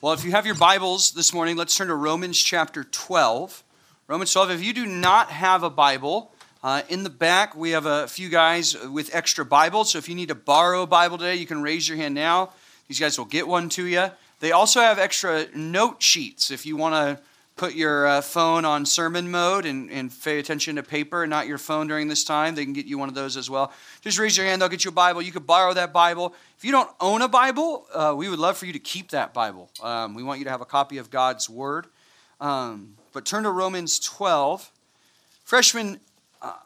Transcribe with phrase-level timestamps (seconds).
[0.00, 3.64] Well, if you have your Bibles this morning, let's turn to Romans chapter 12.
[4.06, 4.52] Romans 12.
[4.52, 6.30] If you do not have a Bible,
[6.62, 9.90] uh, in the back we have a few guys with extra Bibles.
[9.90, 12.50] So if you need to borrow a Bible today, you can raise your hand now.
[12.86, 14.12] These guys will get one to you.
[14.38, 17.20] They also have extra note sheets if you want to
[17.58, 21.48] put your uh, phone on sermon mode and, and pay attention to paper and not
[21.48, 22.54] your phone during this time.
[22.54, 23.72] They can get you one of those as well.
[24.00, 25.20] Just raise your hand, they'll get you a Bible.
[25.20, 26.34] You could borrow that Bible.
[26.56, 29.34] If you don't own a Bible, uh, we would love for you to keep that
[29.34, 29.68] Bible.
[29.82, 31.86] Um, we want you to have a copy of God's Word.
[32.40, 34.70] Um, but turn to Romans 12.
[35.44, 35.98] Freshmen,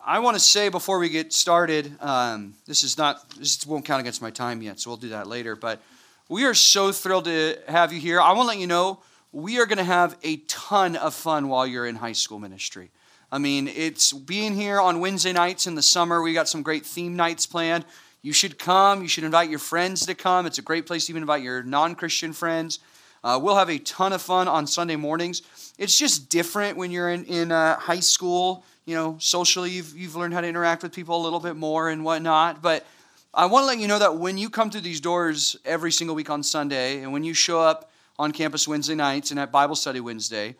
[0.05, 4.01] I want to say before we get started, um, this is not, this won't count
[4.01, 5.57] against my time yet, so we'll do that later.
[5.57, 5.81] But
[6.29, 8.21] we are so thrilled to have you here.
[8.21, 9.01] I want to let you know
[9.33, 12.91] we are going to have a ton of fun while you're in high school ministry.
[13.31, 16.21] I mean, it's being here on Wednesday nights in the summer.
[16.21, 17.87] We got some great theme nights planned.
[18.21, 19.01] You should come.
[19.01, 20.45] You should invite your friends to come.
[20.45, 22.79] It's a great place to even invite your non Christian friends.
[23.25, 25.43] Uh, we'll have a ton of fun on Sunday mornings.
[25.79, 28.65] It's just different when you're in, in uh, high school.
[28.85, 31.89] You know, socially, you've, you've learned how to interact with people a little bit more
[31.89, 32.61] and whatnot.
[32.61, 32.85] But
[33.33, 36.15] I want to let you know that when you come through these doors every single
[36.15, 39.77] week on Sunday, and when you show up on campus Wednesday nights and at Bible
[39.77, 40.57] study Wednesday,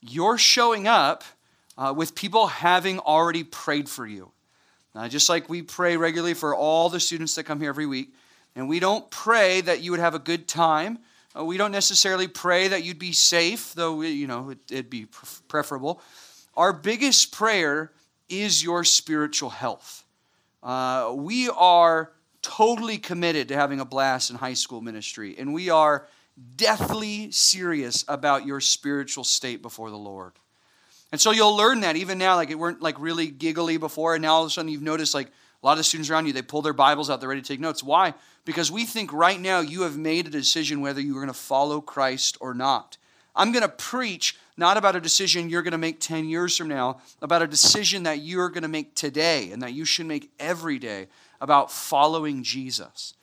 [0.00, 1.24] you're showing up
[1.76, 4.30] uh, with people having already prayed for you.
[4.94, 8.14] Now, just like we pray regularly for all the students that come here every week,
[8.54, 10.98] and we don't pray that you would have a good time.
[11.36, 15.06] Uh, we don't necessarily pray that you'd be safe, though you know it, would be
[15.48, 16.00] preferable.
[16.56, 17.90] Our biggest prayer
[18.28, 20.04] is your spiritual health.
[20.62, 25.70] Uh, we are totally committed to having a blast in high school ministry, and we
[25.70, 26.06] are
[26.56, 30.32] deathly serious about your spiritual state before the Lord.
[31.12, 34.22] And so you'll learn that even now, like it weren't like really giggly before, and
[34.22, 36.42] now all of a sudden you've noticed like a lot of students around you, they
[36.42, 37.82] pull their Bibles out, they're ready to take notes.
[37.82, 38.14] Why?
[38.44, 41.32] Because we think right now you have made a decision whether you are going to
[41.32, 42.98] follow Christ or not.
[43.36, 46.68] I'm going to preach not about a decision you're going to make 10 years from
[46.68, 50.30] now, about a decision that you're going to make today and that you should make
[50.38, 51.08] every day
[51.40, 53.14] about following Jesus.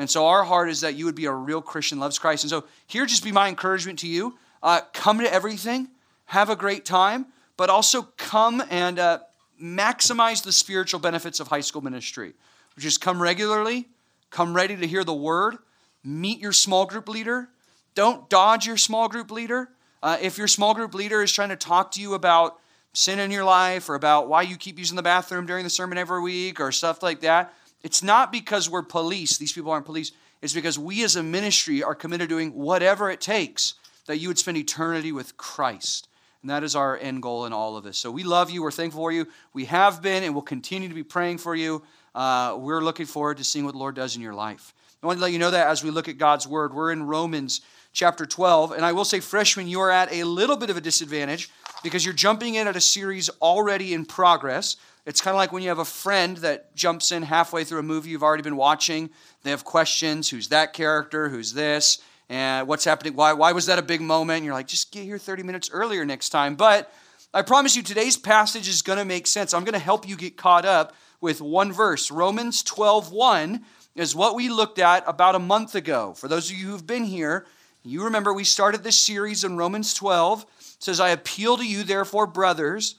[0.00, 2.42] And so our heart is that you would be a real Christian, loves Christ.
[2.42, 4.38] And so here just be my encouragement to you.
[4.62, 5.88] Uh, come to everything,
[6.24, 7.26] have a great time,
[7.58, 9.18] but also come and uh,
[9.62, 12.32] maximize the spiritual benefits of high school ministry.
[12.76, 13.88] Which is come regularly,
[14.30, 15.58] come ready to hear the word,
[16.02, 17.50] meet your small group leader.
[17.94, 19.68] Don't dodge your small group leader.
[20.02, 22.58] Uh, if your small group leader is trying to talk to you about
[22.94, 25.98] sin in your life or about why you keep using the bathroom during the sermon
[25.98, 27.52] every week or stuff like that,
[27.82, 30.12] it's not because we're police, these people aren't police.
[30.42, 33.74] It's because we as a ministry are committed to doing whatever it takes
[34.06, 36.08] that you would spend eternity with Christ.
[36.42, 37.98] And that is our end goal in all of this.
[37.98, 38.62] So we love you.
[38.62, 39.26] We're thankful for you.
[39.52, 41.82] We have been and will continue to be praying for you.
[42.14, 44.74] Uh, we're looking forward to seeing what the Lord does in your life.
[45.02, 47.02] I want to let you know that as we look at God's word, we're in
[47.02, 47.60] Romans
[47.92, 48.72] chapter 12.
[48.72, 51.50] And I will say, freshmen, you are at a little bit of a disadvantage
[51.82, 54.76] because you're jumping in at a series already in progress.
[55.06, 57.82] It's kind of like when you have a friend that jumps in halfway through a
[57.82, 59.10] movie you've already been watching.
[59.42, 61.28] They have questions who's that character?
[61.28, 62.00] Who's this?
[62.28, 63.16] And what's happening?
[63.16, 64.38] Why, why was that a big moment?
[64.38, 66.54] And you're like, just get here 30 minutes earlier next time.
[66.54, 66.92] But
[67.32, 69.54] I promise you, today's passage is going to make sense.
[69.54, 72.10] I'm going to help you get caught up with one verse.
[72.10, 73.64] Romans 12 1
[73.96, 76.14] is what we looked at about a month ago.
[76.14, 77.46] For those of you who've been here,
[77.82, 80.42] you remember we started this series in Romans 12.
[80.42, 80.46] It
[80.78, 82.96] says, I appeal to you, therefore, brothers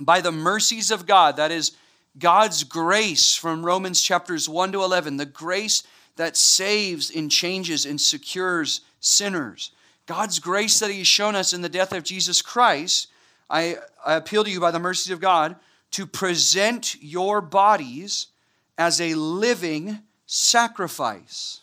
[0.00, 1.36] by the mercies of God.
[1.36, 1.72] That is
[2.18, 5.82] God's grace from Romans chapters 1 to 11, the grace
[6.16, 9.72] that saves and changes and secures sinners.
[10.06, 13.08] God's grace that He has shown us in the death of Jesus Christ.
[13.48, 15.56] I, I appeal to you by the mercies of God
[15.92, 18.28] to present your bodies
[18.76, 21.60] as a living sacrifice.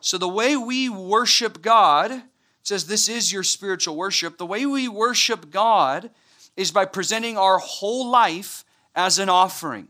[0.00, 2.22] So, the way we worship God
[2.62, 4.38] says this is your spiritual worship.
[4.38, 6.10] The way we worship God
[6.56, 9.88] is by presenting our whole life as an offering.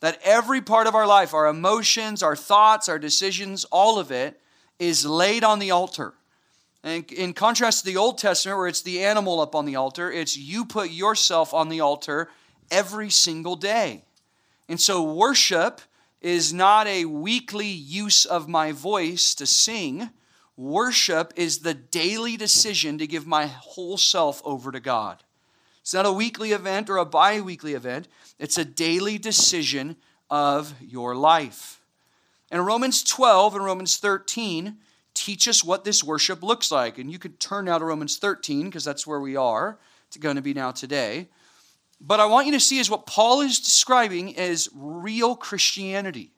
[0.00, 4.40] That every part of our life, our emotions, our thoughts, our decisions, all of it
[4.78, 6.14] is laid on the altar.
[6.82, 10.10] And in contrast to the Old Testament, where it's the animal up on the altar,
[10.10, 12.28] it's you put yourself on the altar
[12.70, 14.04] every single day.
[14.68, 15.80] And so worship
[16.20, 20.10] is not a weekly use of my voice to sing.
[20.56, 25.22] Worship is the daily decision to give my whole self over to God.
[25.82, 28.08] It's not a weekly event or a bi weekly event,
[28.38, 29.96] it's a daily decision
[30.30, 31.80] of your life.
[32.50, 34.76] And Romans 12 and Romans 13
[35.14, 36.98] teach us what this worship looks like.
[36.98, 39.78] And you could turn now to Romans 13 because that's where we are.
[40.08, 41.28] It's going to be now today.
[42.00, 46.32] But I want you to see is what Paul is describing as real Christianity.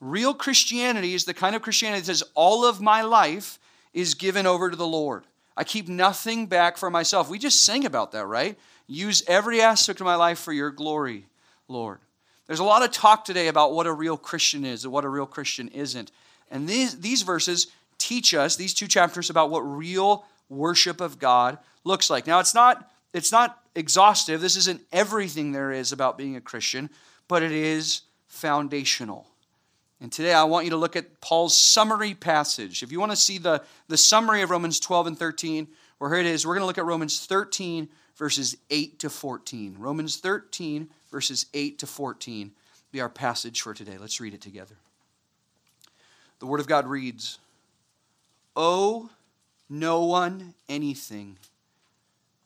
[0.00, 3.58] Real Christianity is the kind of Christianity that says, all of my life
[3.94, 5.24] is given over to the Lord.
[5.56, 7.28] I keep nothing back for myself.
[7.28, 8.58] We just sing about that, right?
[8.86, 11.26] Use every aspect of my life for your glory,
[11.68, 11.98] Lord.
[12.46, 15.08] There's a lot of talk today about what a real Christian is and what a
[15.08, 16.10] real Christian isn't.
[16.50, 17.68] And these, these verses
[17.98, 22.26] teach us, these two chapters, about what real worship of God looks like.
[22.26, 24.40] Now, it's not, it's not exhaustive.
[24.40, 26.90] This isn't everything there is about being a Christian,
[27.28, 29.26] but it is foundational.
[30.02, 32.82] And today I want you to look at Paul's summary passage.
[32.82, 35.68] If you want to see the, the summary of Romans 12 and 13,
[36.00, 36.44] well, here it is.
[36.44, 39.76] We're going to look at Romans 13, verses 8 to 14.
[39.78, 42.50] Romans 13, verses 8 to 14
[42.90, 43.96] be our passage for today.
[43.96, 44.74] Let's read it together.
[46.40, 47.38] The Word of God reads
[48.56, 49.08] Owe
[49.70, 51.38] no one anything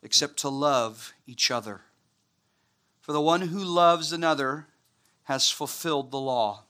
[0.03, 1.81] except to love each other.
[3.01, 4.67] For the one who loves another
[5.25, 6.66] has fulfilled the law.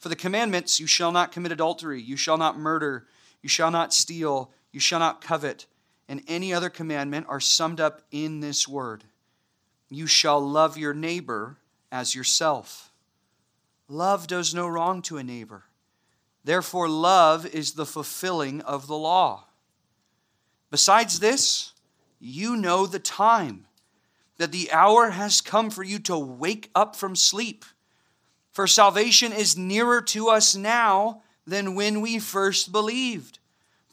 [0.00, 3.06] For the commandments, you shall not commit adultery, you shall not murder,
[3.42, 5.66] you shall not steal, you shall not covet,
[6.08, 9.04] and any other commandment are summed up in this word
[9.90, 11.58] You shall love your neighbor
[11.92, 12.90] as yourself.
[13.88, 15.64] Love does no wrong to a neighbor.
[16.44, 19.46] Therefore, love is the fulfilling of the law.
[20.70, 21.72] Besides this,
[22.20, 23.66] you know the time,
[24.38, 27.64] that the hour has come for you to wake up from sleep.
[28.60, 33.38] For salvation is nearer to us now than when we first believed.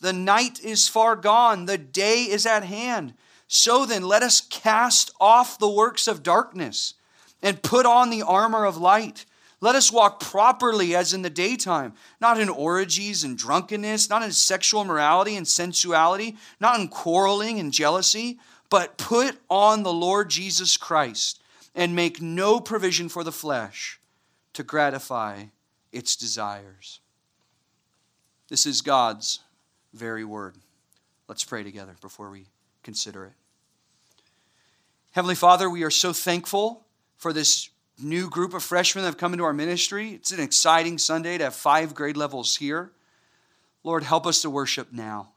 [0.01, 3.13] The night is far gone, the day is at hand.
[3.47, 6.95] So then, let us cast off the works of darkness
[7.41, 9.25] and put on the armor of light.
[9.61, 14.33] Let us walk properly as in the daytime, not in orgies and drunkenness, not in
[14.33, 18.37] sexual morality and sensuality, not in quarreling and jealousy,
[18.69, 21.41] but put on the Lord Jesus Christ
[21.73, 23.97] and make no provision for the flesh
[24.57, 25.44] to gratify
[25.92, 27.00] its desires.
[28.50, 29.42] This is God's
[29.94, 30.56] very word.
[31.27, 32.48] Let's pray together before we
[32.81, 33.33] consider it.
[35.12, 36.88] Heavenly Father, we are so thankful
[37.18, 37.69] for this
[38.01, 40.15] new group of freshmen that have come into our ministry.
[40.15, 42.89] It's an exciting Sunday to have five grade levels here.
[43.83, 45.33] Lord, help us to worship now.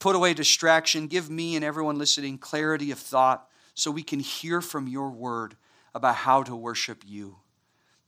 [0.00, 1.06] Put away distraction.
[1.06, 5.56] Give me and everyone listening clarity of thought so we can hear from your word
[5.94, 7.38] about how to worship you.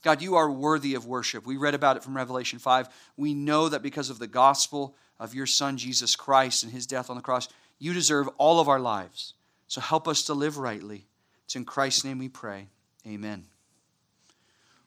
[0.02, 1.46] God, you are worthy of worship.
[1.46, 2.88] We read about it from Revelation 5.
[3.16, 7.10] We know that because of the gospel of your Son, Jesus Christ, and his death
[7.10, 7.48] on the cross,
[7.78, 9.34] you deserve all of our lives.
[9.68, 11.06] So help us to live rightly.
[11.44, 12.68] It's in Christ's name we pray.
[13.06, 13.44] Amen.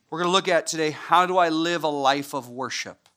[0.09, 3.09] We're going to look at today how do I live a life of worship?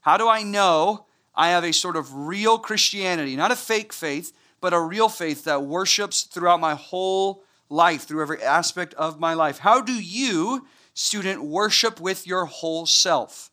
[0.00, 4.32] How do I know I have a sort of real Christianity, not a fake faith,
[4.60, 9.34] but a real faith that worships throughout my whole life, through every aspect of my
[9.34, 9.58] life?
[9.58, 13.50] How do you student, worship with your whole self.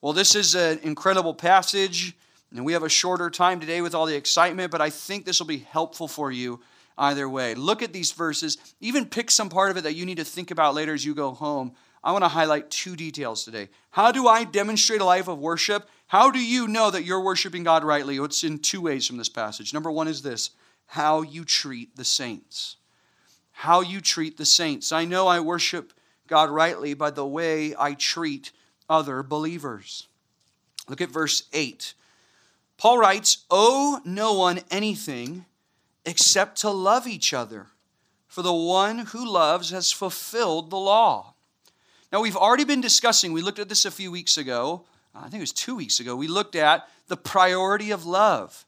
[0.00, 2.16] Well, this is an incredible passage,
[2.54, 5.40] and we have a shorter time today with all the excitement, but I think this
[5.40, 6.60] will be helpful for you
[6.96, 7.54] either way.
[7.54, 10.50] Look at these verses, even pick some part of it that you need to think
[10.50, 11.72] about later as you go home.
[12.02, 13.68] I want to highlight two details today.
[13.90, 15.88] How do I demonstrate a life of worship?
[16.06, 18.16] How do you know that you're worshiping God rightly?
[18.18, 19.74] It's in two ways from this passage.
[19.74, 20.50] Number one is this
[20.86, 22.76] how you treat the saints.
[23.52, 24.92] How you treat the saints.
[24.92, 25.92] I know I worship
[26.28, 28.52] God rightly by the way I treat
[28.88, 30.06] other believers.
[30.88, 31.94] Look at verse 8.
[32.76, 35.44] Paul writes, Owe no one anything
[36.06, 37.66] except to love each other,
[38.26, 41.34] for the one who loves has fulfilled the law.
[42.10, 45.34] Now, we've already been discussing, we looked at this a few weeks ago, I think
[45.34, 48.64] it was two weeks ago, we looked at the priority of love,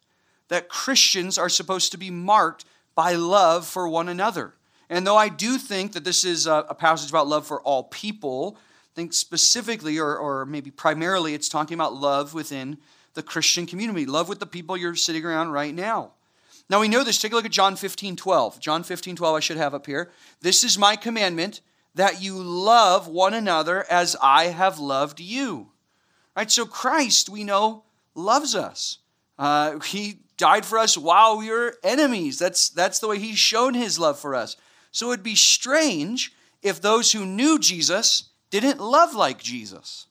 [0.48, 2.64] that Christians are supposed to be marked
[2.94, 4.54] by love for one another.
[4.90, 8.58] And though I do think that this is a, passage about love for all people,
[8.58, 12.76] I think specifically, or, or maybe primarily, it's talking about love within
[13.14, 16.12] the Christian community, love with the people you're sitting around right now.
[16.68, 17.18] Now we know this.
[17.18, 18.60] Take a look at John 15, 12.
[18.60, 20.10] John 15, 12, I should have up here.
[20.40, 21.60] This is my commandment
[21.94, 25.68] that you love one another as I have loved you.
[26.36, 26.50] Right?
[26.50, 28.98] So Christ, we know, loves us.
[29.38, 32.38] Uh, he died for us while we were enemies.
[32.38, 34.56] That's, that's the way he's shown his love for us.
[34.92, 36.32] So it would be strange
[36.62, 40.06] if those who knew Jesus didn't love like Jesus.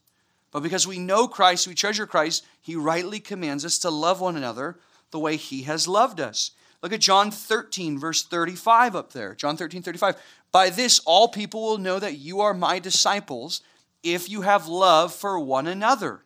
[0.51, 4.36] But because we know Christ, we treasure Christ, he rightly commands us to love one
[4.36, 4.79] another
[5.12, 6.51] the way he has loved us.
[6.81, 9.36] Look at John 13, verse 35 up there.
[9.36, 10.15] John 13, 35.
[10.51, 13.62] By this, all people will know that you are my disciples
[14.01, 16.21] if you have love for one another.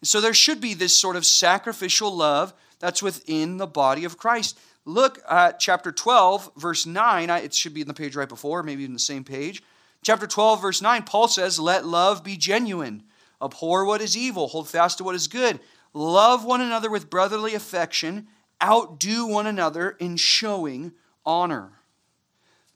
[0.00, 4.18] And so there should be this sort of sacrificial love that's within the body of
[4.18, 4.58] Christ.
[4.84, 7.30] Look at chapter 12, verse 9.
[7.30, 9.62] It should be in the page right before, maybe in the same page.
[10.02, 13.04] Chapter 12, verse 9, Paul says, Let love be genuine.
[13.40, 14.48] Abhor what is evil.
[14.48, 15.60] Hold fast to what is good.
[15.94, 18.26] Love one another with brotherly affection,
[18.62, 20.92] outdo one another in showing
[21.24, 21.72] honor.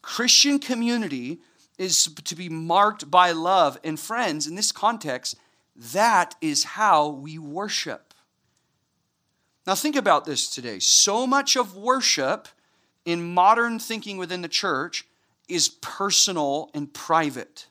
[0.01, 1.41] Christian community
[1.77, 3.79] is to be marked by love.
[3.85, 5.37] And friends, in this context,
[5.77, 8.08] that is how we worship.
[9.69, 10.79] Now, think about this today.
[10.79, 12.49] So much of worship
[13.05, 15.05] in modern thinking within the church
[15.47, 17.67] is personal and private.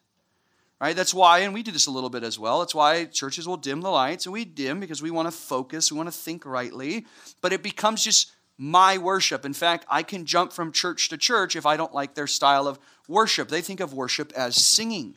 [0.79, 0.95] Right?
[0.95, 2.59] That's why, and we do this a little bit as well.
[2.59, 5.91] That's why churches will dim the lights, and we dim because we want to focus,
[5.91, 7.07] we want to think rightly.
[7.41, 9.43] But it becomes just my worship.
[9.43, 12.67] In fact, I can jump from church to church if I don't like their style
[12.67, 12.77] of
[13.07, 13.49] worship.
[13.49, 15.15] They think of worship as singing.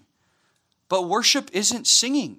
[0.89, 2.39] But worship isn't singing.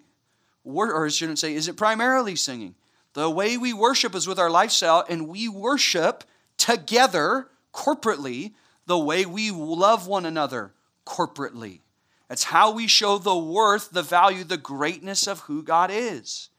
[0.64, 2.74] Or I shouldn't say, is it primarily singing?
[3.14, 6.24] The way we worship is with our lifestyle, and we worship
[6.58, 8.54] together corporately
[8.86, 10.74] the way we love one another
[11.06, 11.82] corporately.
[12.28, 16.50] That's how we show the worth, the value, the greatness of who God is.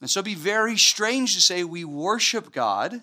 [0.00, 3.02] And so it'd be very strange to say we worship God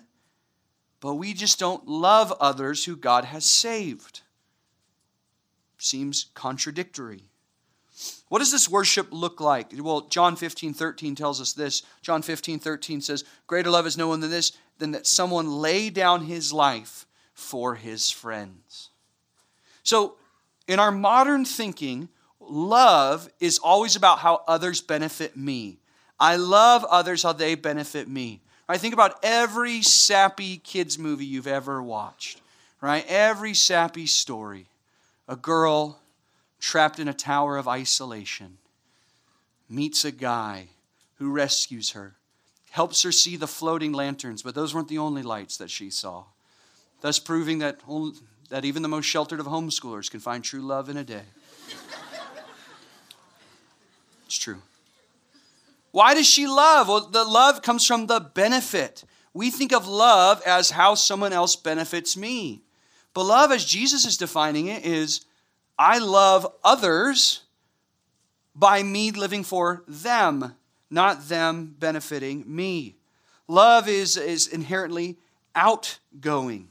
[1.00, 4.22] but we just don't love others who God has saved.
[5.78, 7.27] Seems contradictory.
[8.28, 9.72] What does this worship look like?
[9.78, 11.82] Well, John 15, 13 tells us this.
[12.02, 15.90] John 15, 13 says, Greater love is no one than this, than that someone lay
[15.90, 18.90] down his life for his friends.
[19.82, 20.16] So,
[20.66, 25.78] in our modern thinking, love is always about how others benefit me.
[26.20, 28.42] I love others how they benefit me.
[28.68, 32.42] I Think about every sappy kids movie you've ever watched.
[32.82, 33.04] Right?
[33.08, 34.66] Every sappy story.
[35.26, 35.98] A girl
[36.58, 38.58] trapped in a tower of isolation
[39.68, 40.68] meets a guy
[41.16, 42.16] who rescues her,
[42.70, 46.24] helps her see the floating lanterns, but those weren't the only lights that she saw.
[47.00, 47.80] Thus proving that,
[48.48, 51.22] that even the most sheltered of homeschoolers can find true love in a day.
[54.26, 54.62] it's true.
[55.90, 56.88] Why does she love?
[56.88, 59.04] Well, the love comes from the benefit.
[59.32, 62.62] We think of love as how someone else benefits me.
[63.14, 65.24] But love, as Jesus is defining it, is
[65.78, 67.42] I love others
[68.54, 70.56] by me living for them,
[70.90, 72.96] not them benefiting me.
[73.46, 75.16] Love is, is inherently
[75.54, 76.68] outgoing.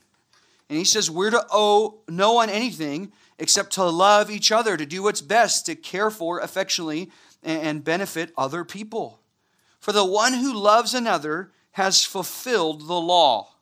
[0.70, 4.86] And he says we're to owe no one anything except to love each other, to
[4.86, 7.10] do what's best, to care for affectionately
[7.44, 9.20] and benefit other people.
[9.80, 13.54] For the one who loves another has fulfilled the law.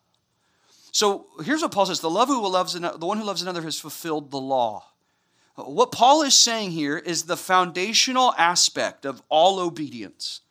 [0.92, 3.80] So here's what Paul says the, love who loves the one who loves another has
[3.80, 4.86] fulfilled the law.
[5.56, 10.42] What Paul is saying here is the foundational aspect of all obedience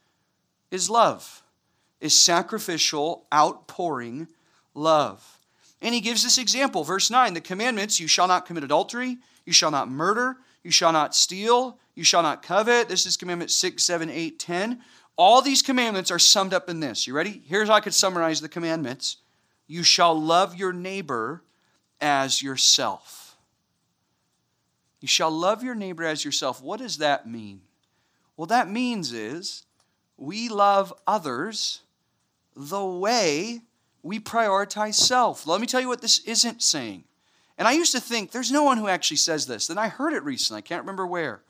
[0.71, 1.43] is love,
[2.01, 4.29] is sacrificial, outpouring
[4.73, 5.41] love.
[5.83, 9.53] And he gives this example, verse 9 the commandments you shall not commit adultery, you
[9.53, 12.89] shall not murder, you shall not steal, you shall not covet.
[12.89, 14.81] This is commandment 6, 7, 8, 10.
[15.17, 17.07] All these commandments are summed up in this.
[17.07, 17.43] You ready?
[17.47, 19.19] Here's how I could summarize the commandments
[19.67, 21.43] You shall love your neighbor
[22.01, 23.24] as yourself.
[25.05, 26.63] You shall love your neighbor as yourself.
[26.63, 27.61] What does that mean?
[28.39, 29.67] Well, that means is
[30.17, 31.83] we love others
[32.57, 33.61] the way
[34.03, 35.47] we prioritize self.
[35.47, 37.05] Let me tell you what this isn't saying.
[37.59, 39.67] And I used to think there's no one who actually says this.
[39.67, 40.61] Then I heard it recently.
[40.61, 41.43] I can't remember where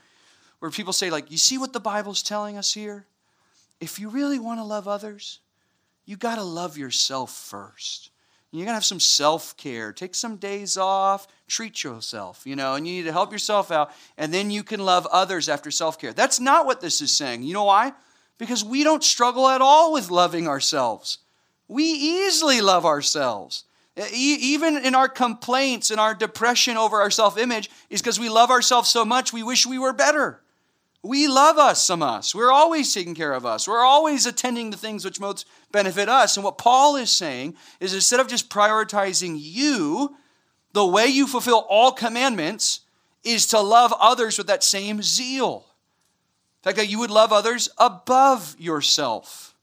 [0.58, 3.06] where people say, like, you see what the Bible's telling us here?
[3.80, 5.38] If you really want to love others,
[6.06, 8.10] you got to love yourself first.
[8.54, 9.92] You got to have some self care.
[9.92, 13.90] Take some days off, treat yourself, you know, and you need to help yourself out,
[14.16, 16.12] and then you can love others after self care.
[16.12, 17.42] That's not what this is saying.
[17.42, 17.92] You know why?
[18.38, 21.18] Because we don't struggle at all with loving ourselves.
[21.66, 23.64] We easily love ourselves.
[24.12, 28.50] Even in our complaints and our depression over our self image, is because we love
[28.50, 30.43] ourselves so much we wish we were better.
[31.04, 32.34] We love us some us.
[32.34, 33.68] We're always taking care of us.
[33.68, 36.38] We're always attending to things which most benefit us.
[36.38, 40.16] And what Paul is saying is instead of just prioritizing you,
[40.72, 42.80] the way you fulfill all commandments
[43.22, 45.66] is to love others with that same zeal.
[46.60, 49.54] In fact, that you would love others above yourself.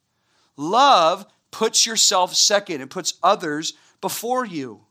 [0.57, 4.81] Love puts yourself second, it puts others before you.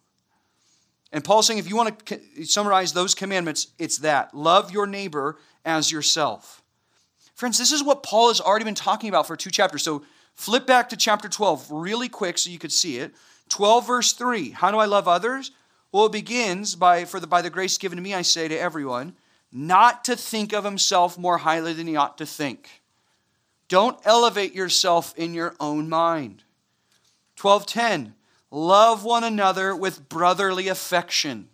[1.12, 5.38] And Paul's saying if you want to summarize those commandments, it's that love your neighbor
[5.64, 6.62] as yourself.
[7.34, 9.82] Friends, this is what Paul has already been talking about for two chapters.
[9.82, 13.14] So flip back to chapter 12 really quick so you could see it.
[13.48, 14.50] 12, verse 3.
[14.50, 15.50] How do I love others?
[15.92, 18.58] Well, it begins by, for the, by the grace given to me, I say to
[18.58, 19.16] everyone,
[19.52, 22.82] not to think of himself more highly than he ought to think.
[23.68, 26.44] Don't elevate yourself in your own mind.
[27.36, 28.14] 12:10
[28.50, 31.48] Love one another with brotherly affection.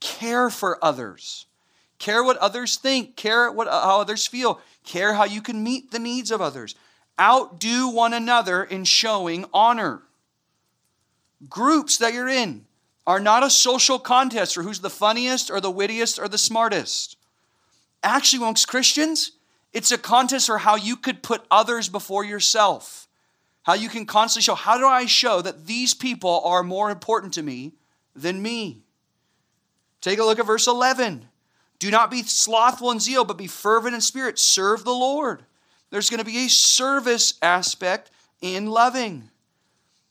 [0.00, 1.46] Care for others.
[2.02, 3.14] Care what others think.
[3.14, 4.60] Care what, uh, how others feel.
[4.82, 6.74] Care how you can meet the needs of others.
[7.20, 10.02] outdo one another in showing honor.
[11.48, 12.64] Groups that you're in
[13.06, 17.16] are not a social contest for who's the funniest or the wittiest or the smartest.
[18.02, 19.32] Actually, amongst Christians,
[19.72, 23.06] it's a contest for how you could put others before yourself.
[23.62, 27.34] How you can constantly show, how do I show that these people are more important
[27.34, 27.74] to me
[28.16, 28.82] than me?
[30.00, 31.28] Take a look at verse 11.
[31.82, 34.38] Do not be slothful in zeal, but be fervent in spirit.
[34.38, 35.42] Serve the Lord.
[35.90, 39.30] There's going to be a service aspect in loving.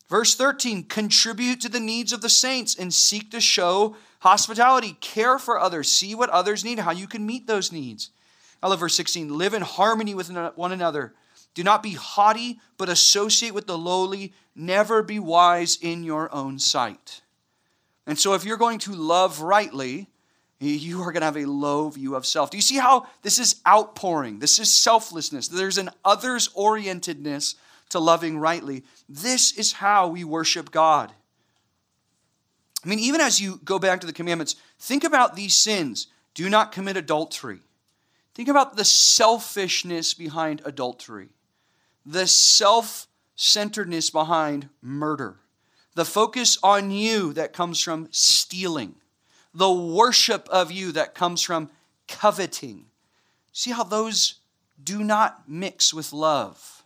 [0.10, 4.98] Verse 13 contribute to the needs of the saints and seek to show hospitality.
[5.00, 5.90] Care for others.
[5.90, 8.10] See what others need, how you can meet those needs.
[8.62, 9.38] I love verse 16.
[9.38, 11.14] Live in harmony with one another.
[11.54, 14.34] Do not be haughty, but associate with the lowly.
[14.54, 17.22] Never be wise in your own sight.
[18.06, 20.10] And so, if you're going to love rightly,
[20.70, 22.52] you are going to have a low view of self.
[22.52, 24.40] Do you see how this is outpouring?
[24.40, 25.48] This is selflessness.
[25.48, 27.56] There's an others orientedness
[27.90, 28.84] to loving rightly.
[29.10, 31.12] This is how we worship God.
[32.84, 36.08] I mean, even as you go back to the commandments, think about these sins.
[36.34, 37.60] Do not commit adultery.
[38.34, 41.30] Think about the selfishness behind adultery,
[42.06, 45.40] the self centeredness behind murder,
[45.96, 48.96] the focus on you that comes from stealing,
[49.54, 51.70] the worship of you that comes from
[52.08, 52.86] coveting.
[53.52, 54.36] See how those
[54.82, 56.84] do not mix with love.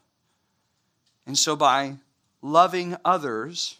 [1.28, 1.98] And so, by
[2.42, 3.78] loving others,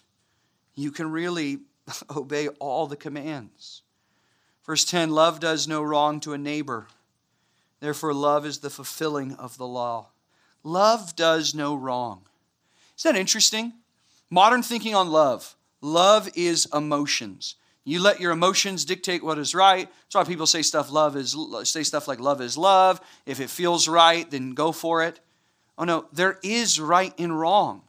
[0.76, 1.60] you can really
[2.16, 3.82] obey all the commands.
[4.66, 6.88] Verse 10 Love does no wrong to a neighbor.
[7.80, 10.08] Therefore, love is the fulfilling of the law.
[10.64, 12.22] Love does no wrong.
[12.98, 13.74] Isn't that interesting?
[14.30, 15.56] Modern thinking on love.
[15.82, 17.56] Love is emotions.
[17.88, 19.88] You let your emotions dictate what is right.
[19.88, 23.00] That's why people say stuff love is say stuff like love is love.
[23.28, 25.20] If it feels right, then go for it.
[25.78, 27.84] Oh no, there is right and wrong.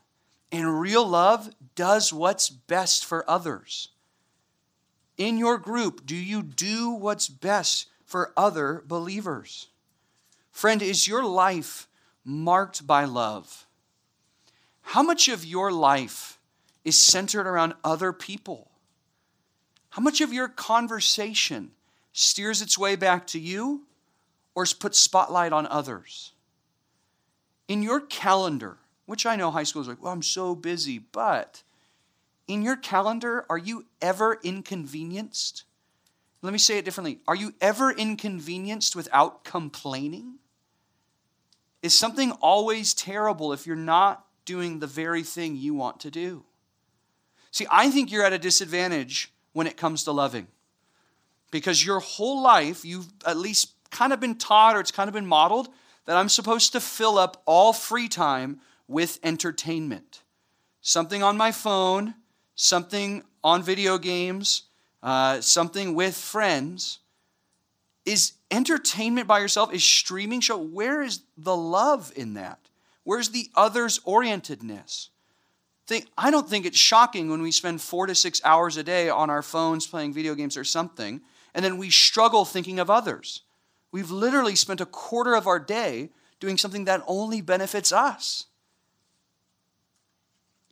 [0.53, 3.89] And real love does what's best for others.
[5.17, 9.69] In your group, do you do what's best for other believers?
[10.53, 11.89] Friend, is your life
[12.23, 13.67] marked by love?
[14.83, 16.39] How much of your life
[16.85, 18.71] is centered around other people?
[19.97, 21.71] How much of your conversation
[22.13, 23.85] steers its way back to you
[24.55, 26.33] or is put spotlight on others?
[27.67, 31.63] In your calendar, which I know high school is like, well, I'm so busy, but
[32.47, 35.65] in your calendar, are you ever inconvenienced?
[36.43, 37.21] Let me say it differently.
[37.27, 40.35] Are you ever inconvenienced without complaining?
[41.83, 46.45] Is something always terrible if you're not doing the very thing you want to do?
[47.51, 50.47] See, I think you're at a disadvantage when it comes to loving
[51.51, 55.15] because your whole life you've at least kind of been taught or it's kind of
[55.15, 55.71] been modeled
[56.05, 60.23] that I'm supposed to fill up all free time with entertainment.
[60.83, 62.15] Something on my phone,
[62.55, 64.65] something on video games,
[65.03, 66.99] uh, something with friends.
[68.05, 72.61] Is entertainment by yourself, is streaming show, where is the love in that?
[73.05, 75.09] Where's the others orientedness?
[75.87, 79.09] Think, I don't think it's shocking when we spend four to six hours a day
[79.09, 81.21] on our phones playing video games or something,
[81.55, 83.43] and then we struggle thinking of others.
[83.93, 88.47] We've literally spent a quarter of our day doing something that only benefits us.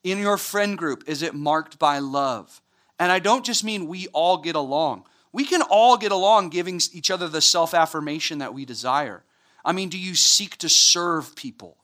[0.03, 2.61] In your friend group, is it marked by love?
[2.99, 5.05] And I don't just mean we all get along.
[5.33, 9.25] We can all get along giving each other the self affirmation that we desire.
[9.65, 11.77] I mean, do you seek to serve people?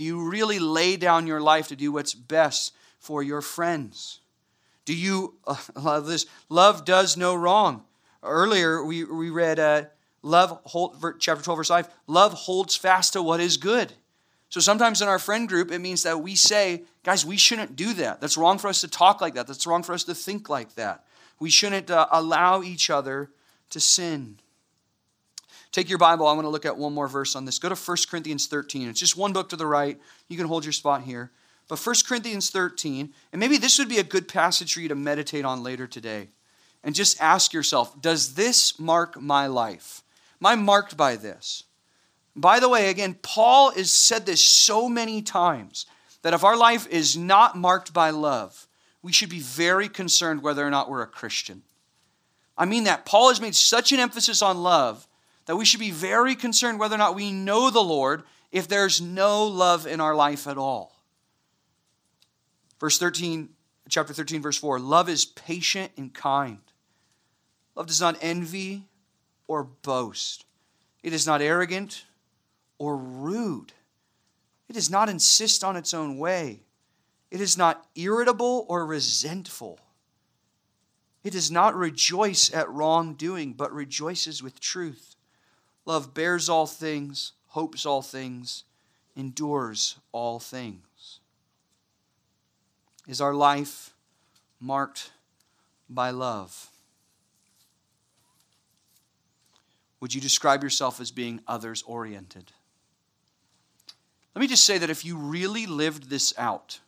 [0.00, 4.20] Do you really lay down your life to do what's best for your friends?
[4.86, 6.24] Do you uh, love this?
[6.48, 7.84] Love does no wrong.
[8.22, 9.84] Earlier, we, we read uh,
[10.22, 13.92] love, hold, chapter 12, verse 5 love holds fast to what is good.
[14.48, 17.92] So sometimes in our friend group, it means that we say, guys, we shouldn't do
[17.92, 18.22] that.
[18.22, 19.48] That's wrong for us to talk like that.
[19.48, 21.04] That's wrong for us to think like that.
[21.38, 23.32] We shouldn't uh, allow each other
[23.68, 24.38] to sin.
[25.72, 26.26] Take your Bible.
[26.26, 27.58] I want to look at one more verse on this.
[27.58, 28.88] Go to 1 Corinthians 13.
[28.88, 30.00] It's just one book to the right.
[30.28, 31.30] You can hold your spot here.
[31.68, 34.96] But 1 Corinthians 13, and maybe this would be a good passage for you to
[34.96, 36.28] meditate on later today.
[36.82, 40.02] And just ask yourself Does this mark my life?
[40.42, 41.64] Am I marked by this?
[42.34, 45.86] By the way, again, Paul has said this so many times
[46.22, 48.66] that if our life is not marked by love,
[49.02, 51.62] we should be very concerned whether or not we're a Christian.
[52.58, 53.06] I mean that.
[53.06, 55.06] Paul has made such an emphasis on love
[55.46, 58.22] that we should be very concerned whether or not we know the Lord
[58.52, 60.96] if there's no love in our life at all.
[62.78, 63.50] Verse 13,
[63.88, 66.58] chapter 13, verse 4 love is patient and kind.
[67.74, 68.84] Love does not envy
[69.46, 70.44] or boast,
[71.02, 72.04] it is not arrogant
[72.78, 73.72] or rude.
[74.68, 76.60] It does not insist on its own way.
[77.30, 79.80] It is not irritable or resentful.
[81.24, 85.16] It does not rejoice at wrongdoing, but rejoices with truth.
[85.86, 88.64] Love bears all things, hopes all things,
[89.16, 91.20] endures all things.
[93.06, 93.94] Is our life
[94.60, 95.10] marked
[95.88, 96.70] by love?
[100.00, 102.52] Would you describe yourself as being others oriented?
[104.34, 106.80] Let me just say that if you really lived this out,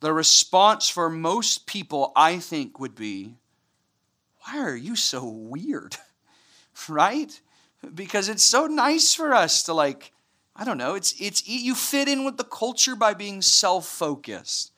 [0.00, 3.34] the response for most people, I think, would be,
[4.42, 5.96] Why are you so weird?
[6.88, 7.40] right?
[7.94, 10.12] Because it's so nice for us to, like,
[10.56, 14.72] I don't know, it's, it's, you fit in with the culture by being self focused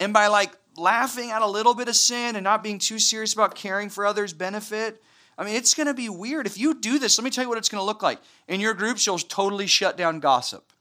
[0.00, 3.32] and by, like, laughing at a little bit of sin and not being too serious
[3.32, 5.02] about caring for others' benefit.
[5.38, 6.46] I mean, it's going to be weird.
[6.46, 8.18] If you do this, let me tell you what it's going to look like.
[8.48, 10.72] In your groups, you'll totally shut down gossip.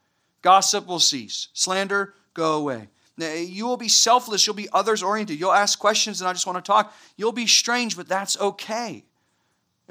[0.41, 1.49] Gossip will cease.
[1.53, 2.89] Slander, go away.
[3.17, 4.47] You will be selfless.
[4.47, 5.39] You'll be others oriented.
[5.39, 6.93] You'll ask questions and I just want to talk.
[7.17, 9.05] You'll be strange, but that's okay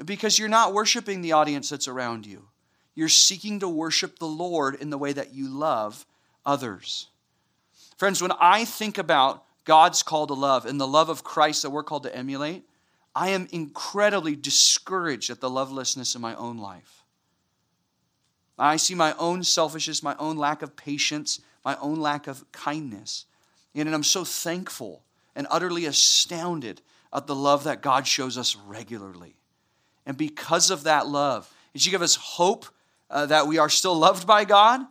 [0.05, 2.47] because you're not worshiping the audience that's around you.
[2.95, 6.05] You're seeking to worship the Lord in the way that you love
[6.45, 7.07] others.
[7.97, 11.69] Friends, when I think about God's call to love and the love of Christ that
[11.69, 12.63] we're called to emulate,
[13.15, 17.03] I am incredibly discouraged at the lovelessness in my own life.
[18.57, 23.25] I see my own selfishness, my own lack of patience, my own lack of kindness.
[23.73, 25.03] And I'm so thankful
[25.35, 26.81] and utterly astounded
[27.13, 29.38] at the love that God shows us regularly.
[30.09, 32.65] And because of that love, it should give us hope
[33.11, 34.81] uh, that we are still loved by God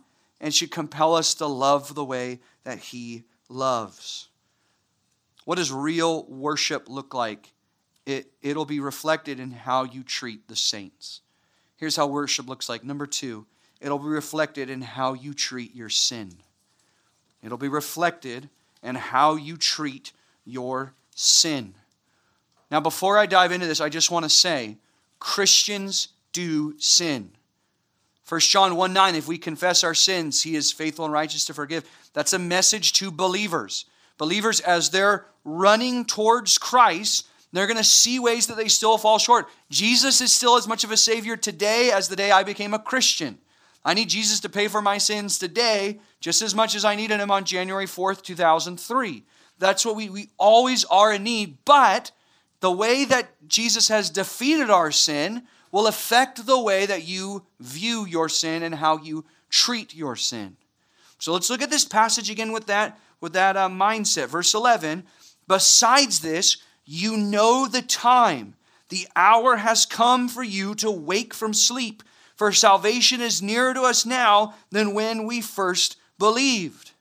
[0.40, 4.28] and should compel us to love the way that He loves.
[5.44, 7.52] What does real worship look like?
[8.06, 11.20] It, it'll be reflected in how you treat the saints.
[11.78, 12.84] Here's how worship looks like.
[12.84, 13.44] Number two,
[13.80, 16.32] it'll be reflected in how you treat your sin.
[17.42, 18.50] It'll be reflected
[18.84, 20.12] in how you treat
[20.44, 21.74] your sin.
[22.70, 24.76] Now, before I dive into this, I just want to say
[25.18, 27.30] Christians do sin.
[28.28, 31.54] 1 John 1 9, if we confess our sins, he is faithful and righteous to
[31.54, 31.88] forgive.
[32.12, 33.86] That's a message to believers.
[34.18, 39.18] Believers, as they're running towards Christ, they're going to see ways that they still fall
[39.18, 39.48] short.
[39.70, 42.78] Jesus is still as much of a Savior today as the day I became a
[42.78, 43.38] Christian.
[43.84, 47.20] I need Jesus to pay for my sins today just as much as I needed
[47.20, 49.24] him on January 4th, 2003.
[49.58, 51.58] That's what we, we always are in need.
[51.64, 52.10] But
[52.60, 58.06] the way that Jesus has defeated our sin will affect the way that you view
[58.06, 60.56] your sin and how you treat your sin.
[61.18, 64.28] So let's look at this passage again with that, with that uh, mindset.
[64.28, 65.04] Verse 11
[65.46, 68.54] Besides this, you know the time.
[68.88, 72.02] The hour has come for you to wake from sleep
[72.38, 76.92] for salvation is nearer to us now than when we first believed.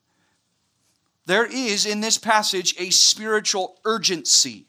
[1.28, 4.66] There is in this passage a spiritual urgency,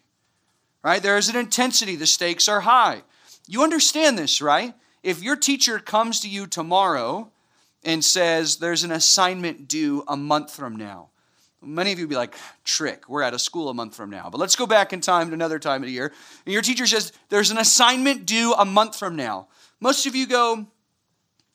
[0.89, 1.03] right?
[1.03, 1.97] There is an intensity.
[1.97, 3.03] The stakes are high.
[3.47, 4.75] You understand this, right?
[5.03, 7.31] If your teacher comes to you tomorrow
[7.85, 11.11] and says there's an assignment due a month from now,
[11.61, 14.29] Many of you be like, trick, we're at a school a month from now.
[14.31, 16.13] But let's go back in time to another time of the year.
[16.47, 19.49] And your teacher says, there's an assignment due a month from now.
[19.81, 20.67] Most of you go,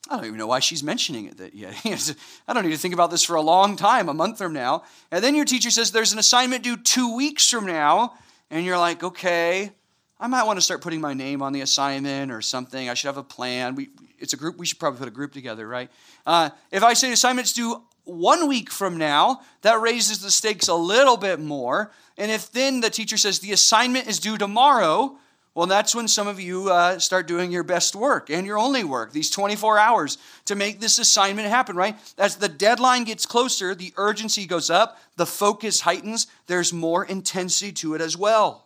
[0.10, 1.54] I don't even know why she's mentioning it that
[1.86, 2.16] yet.
[2.48, 4.84] I don't need to think about this for a long time, a month from now.
[5.10, 8.14] And then your teacher says there's an assignment due two weeks from now,
[8.50, 9.72] and you're like, okay,
[10.20, 12.90] I might want to start putting my name on the assignment or something.
[12.90, 13.76] I should have a plan.
[13.76, 14.58] We, it's a group.
[14.58, 15.92] We should probably put a group together, right?
[16.26, 20.76] Uh, if I say assignments due one week from now, that raises the stakes a
[20.76, 21.92] little bit more.
[22.18, 25.18] And if then the teacher says the assignment is due tomorrow,
[25.56, 28.84] well, that's when some of you uh, start doing your best work and your only
[28.84, 31.96] work, these 24 hours to make this assignment happen, right?
[32.18, 37.72] As the deadline gets closer, the urgency goes up, the focus heightens, there's more intensity
[37.74, 38.66] to it as well.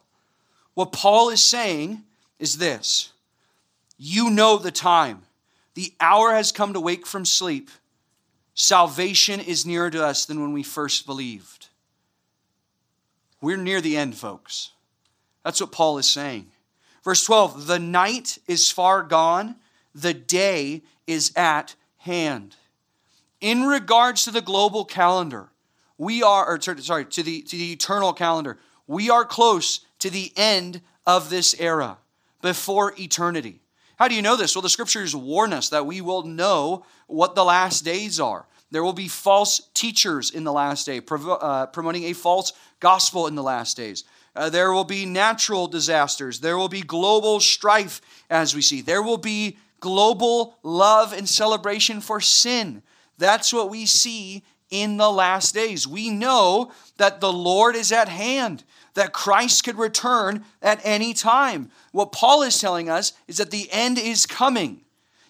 [0.75, 2.03] What Paul is saying
[2.39, 3.11] is this
[3.97, 5.23] you know the time,
[5.73, 7.69] the hour has come to wake from sleep.
[8.53, 11.67] Salvation is nearer to us than when we first believed.
[13.41, 14.71] We're near the end, folks.
[15.43, 16.47] That's what Paul is saying.
[17.07, 19.55] Verse 12 The night is far gone,
[19.95, 22.57] the day is at hand.
[23.39, 25.47] In regards to the global calendar,
[25.97, 30.33] we are, or sorry, to the, to the eternal calendar, we are close to the
[30.35, 31.97] end of this era
[32.41, 33.61] before eternity.
[33.95, 34.53] How do you know this?
[34.53, 38.45] Well, the scriptures warn us that we will know what the last days are.
[38.69, 43.35] There will be false teachers in the last day, uh, promoting a false gospel in
[43.35, 44.03] the last days.
[44.37, 46.39] Uh, there will be natural disasters.
[46.39, 48.81] There will be global strife, as we see.
[48.81, 52.83] There will be global love and celebration for sin.
[53.17, 55.87] That's what we see in the last days.
[55.87, 61.71] We know that the Lord is at hand, that Christ could return at any time.
[61.91, 64.81] What Paul is telling us is that the end is coming.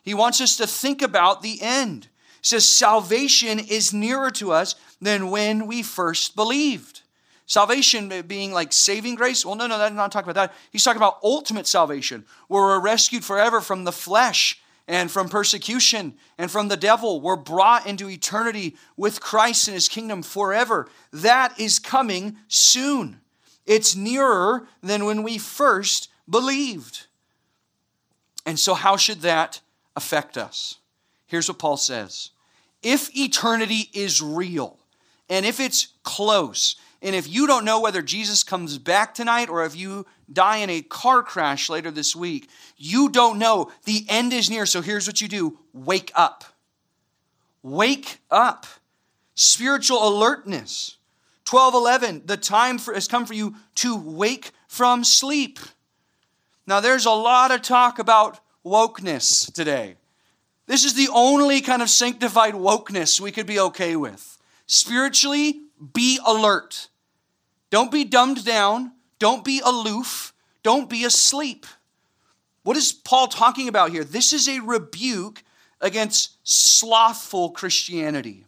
[0.03, 2.09] He wants us to think about the end.
[2.41, 7.03] He says salvation is nearer to us than when we first believed.
[7.47, 9.45] Salvation being like saving grace?
[9.45, 10.57] Well, no, no, that's not talking about that.
[10.71, 16.15] He's talking about ultimate salvation, where we're rescued forever from the flesh and from persecution
[16.37, 17.21] and from the devil.
[17.21, 20.89] We're brought into eternity with Christ and his kingdom forever.
[21.13, 23.21] That is coming soon.
[23.65, 27.07] It's nearer than when we first believed.
[28.45, 29.61] And so, how should that
[29.95, 30.79] affect us?
[31.27, 32.31] Here's what Paul says
[32.83, 34.79] If eternity is real,
[35.29, 39.65] and if it's close, and if you don't know whether Jesus comes back tonight or
[39.65, 43.71] if you die in a car crash later this week, you don't know.
[43.85, 44.65] The end is near.
[44.65, 46.43] So here's what you do wake up.
[47.61, 48.65] Wake up.
[49.35, 50.97] Spiritual alertness.
[51.49, 55.59] 1211, the time for, has come for you to wake from sleep.
[56.65, 59.95] Now, there's a lot of talk about wokeness today.
[60.65, 64.37] This is the only kind of sanctified wokeness we could be okay with.
[64.65, 65.61] Spiritually,
[65.93, 66.89] be alert.
[67.69, 68.93] Don't be dumbed down.
[69.19, 70.33] Don't be aloof.
[70.63, 71.65] Don't be asleep.
[72.63, 74.03] What is Paul talking about here?
[74.03, 75.43] This is a rebuke
[75.79, 78.45] against slothful Christianity.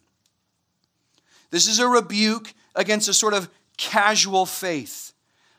[1.51, 5.13] This is a rebuke against a sort of casual faith,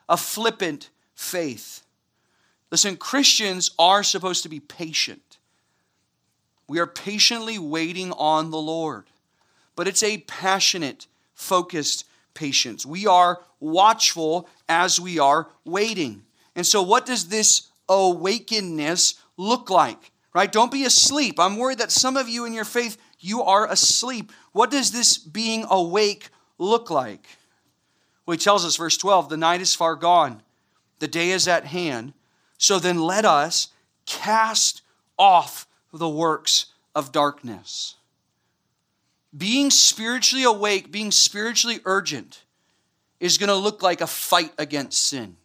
[0.09, 1.83] a flippant faith.
[2.71, 5.39] Listen, Christians are supposed to be patient.
[6.69, 9.07] We are patiently waiting on the Lord,
[9.75, 11.09] but it's a passionate,
[11.41, 12.87] focused patience.
[12.87, 16.23] We are watchful as we are waiting.
[16.55, 20.13] And so, what does this awakenness look like?
[20.33, 20.53] Right?
[20.53, 21.41] Don't be asleep.
[21.41, 24.31] I'm worried that some of you in your faith, you are asleep.
[24.53, 27.27] What does this being awake look like?
[28.27, 30.43] Well, he tells us, verse 12, the night is far gone,
[31.01, 32.13] the day is at hand.
[32.59, 33.69] So then let us
[34.07, 34.83] cast
[35.19, 37.97] off the works of darkness
[39.37, 42.43] being spiritually awake, being spiritually urgent,
[43.21, 45.37] is going to look like a fight against sin.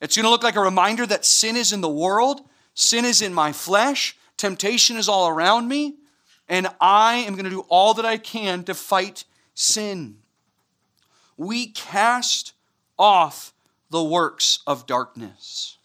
[0.00, 2.42] It's going to look like a reminder that sin is in the world,
[2.74, 5.96] sin is in my flesh, temptation is all around me,
[6.48, 9.24] and I am going to do all that I can to fight
[9.54, 10.18] sin.
[11.36, 12.52] We cast
[12.98, 13.52] off
[13.90, 15.78] the works of darkness.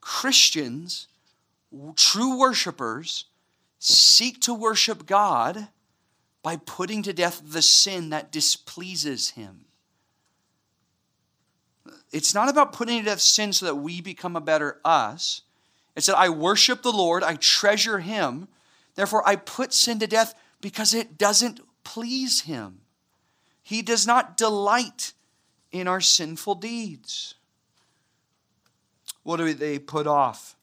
[0.00, 1.08] Christians,
[1.96, 3.26] true worshipers,
[3.84, 5.68] seek to worship God
[6.42, 9.66] by putting to death the sin that displeases Him.
[12.10, 15.42] It's not about putting to death sin so that we become a better us.
[15.94, 18.48] It's that I worship the Lord, I treasure Him,
[18.94, 22.80] therefore I put sin to death because it doesn't please Him.
[23.62, 25.12] He does not delight
[25.72, 27.34] in our sinful deeds.
[29.24, 30.56] What do they put off?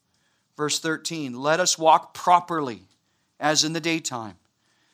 [0.56, 2.86] Verse 13 Let us walk properly
[3.42, 4.36] as in the daytime.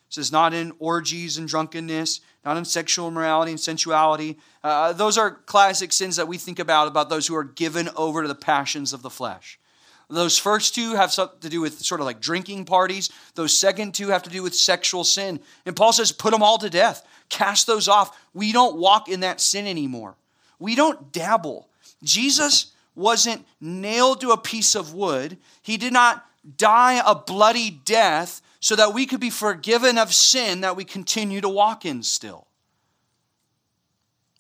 [0.08, 4.38] It says, not in orgies and drunkenness, not in sexual immorality and sensuality.
[4.64, 8.22] Uh, those are classic sins that we think about, about those who are given over
[8.22, 9.60] to the passions of the flesh.
[10.08, 13.10] Those first two have something to do with sort of like drinking parties.
[13.34, 15.40] Those second two have to do with sexual sin.
[15.66, 18.18] And Paul says, put them all to death, cast those off.
[18.32, 20.14] We don't walk in that sin anymore.
[20.58, 21.68] We don't dabble.
[22.02, 26.24] Jesus wasn't nailed to a piece of wood, he did not
[26.56, 31.40] die a bloody death so that we could be forgiven of sin that we continue
[31.40, 32.46] to walk in still.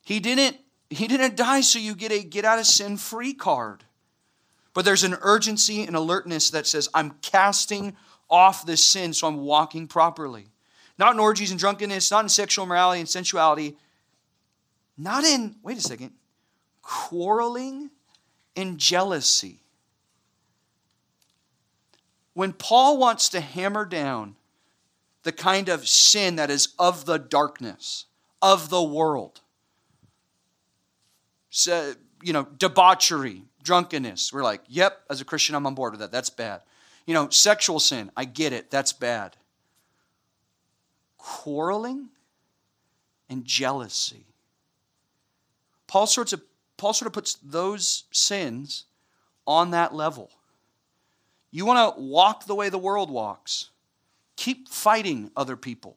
[0.04, 0.56] He didn't,
[0.90, 3.84] he didn't die so you get a get out of sin free card.
[4.74, 7.96] But there's an urgency and alertness that says, I'm casting
[8.30, 10.46] off this sin so I'm walking properly.
[10.98, 13.76] Not in orgies and drunkenness, not in sexual morality and sensuality,
[14.96, 16.12] not in, wait a second,
[16.82, 17.90] quarreling
[18.56, 19.60] and jealousy
[22.38, 24.36] when Paul wants to hammer down
[25.24, 28.04] the kind of sin that is of the darkness,
[28.40, 29.40] of the world,
[31.50, 35.98] so, you know, debauchery, drunkenness, we're like, yep, as a Christian, I'm on board with
[35.98, 36.12] that.
[36.12, 36.60] That's bad.
[37.06, 38.70] You know, sexual sin, I get it.
[38.70, 39.36] That's bad.
[41.16, 42.10] Quarreling
[43.28, 44.26] and jealousy.
[45.88, 46.42] Paul sorts of
[46.76, 48.84] Paul sort of puts those sins
[49.44, 50.30] on that level.
[51.50, 53.70] You want to walk the way the world walks.
[54.36, 55.96] Keep fighting other people.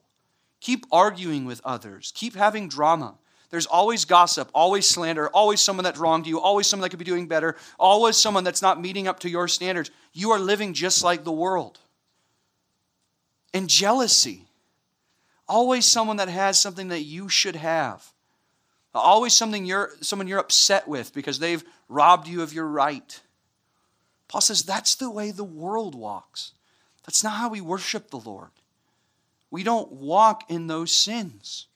[0.62, 2.12] Keep arguing with others.
[2.16, 3.16] Keep having drama.
[3.50, 7.06] There's always gossip, always slander, always someone that's wronged you, always someone that could be
[7.06, 9.92] doing better, always someone that's not meeting up to your standards.
[10.14, 11.80] You are living just like the world.
[13.54, 14.48] and jealousy.
[15.48, 18.14] Always someone that has something that you should have.
[18.94, 23.22] Always something you're, someone you're upset with because they've robbed you of your right.
[24.32, 26.54] Paul says that's the way the world walks.
[27.06, 28.52] That's not how we worship the Lord.
[29.50, 31.67] We don't walk in those sins.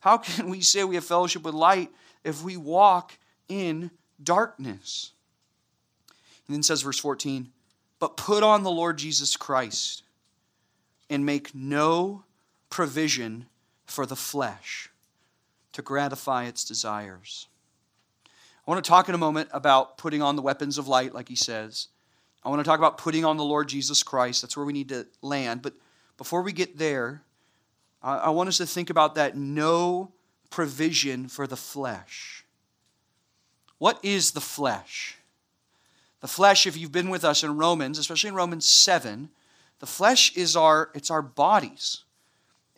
[0.00, 1.90] How can we say we have fellowship with light
[2.24, 3.90] if we walk in
[4.22, 5.12] darkness?
[6.46, 7.50] And then says, verse 14,
[7.98, 10.02] but put on the Lord Jesus Christ
[11.10, 12.24] and make no
[12.70, 13.48] provision
[13.84, 14.88] for the flesh
[15.74, 17.48] to gratify its desires.
[18.66, 21.28] I want to talk in a moment about putting on the weapons of light, like
[21.28, 21.88] he says.
[22.48, 24.40] I want to talk about putting on the Lord Jesus Christ.
[24.40, 25.60] That's where we need to land.
[25.60, 25.74] But
[26.16, 27.20] before we get there,
[28.02, 30.12] I want us to think about that no
[30.48, 32.46] provision for the flesh.
[33.76, 35.18] What is the flesh?
[36.20, 39.28] The flesh, if you've been with us in Romans, especially in Romans 7,
[39.80, 42.04] the flesh is our it's our bodies.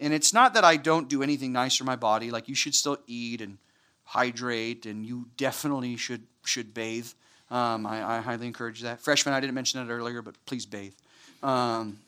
[0.00, 2.32] And it's not that I don't do anything nice for my body.
[2.32, 3.58] Like you should still eat and
[4.02, 7.12] hydrate, and you definitely should should bathe.
[7.50, 9.00] Um, I, I, highly encourage that.
[9.00, 10.94] Freshmen, I didn't mention that earlier, but please bathe.
[11.42, 11.98] Um,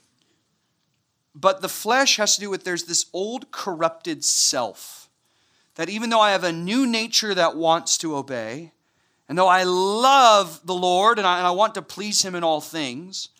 [1.35, 5.09] but the flesh has to do with there's this old corrupted self
[5.75, 8.73] that even though I have a new nature that wants to obey,
[9.29, 12.45] and though I love the Lord and I, and I want to please Him in
[12.45, 13.31] all things,